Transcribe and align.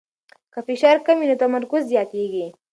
که 0.53 0.59
فشار 0.67 0.97
کم 1.05 1.15
وي 1.19 1.27
نو 1.29 1.35
تمرکز 1.43 1.81
زیاتېږي. 1.91 2.47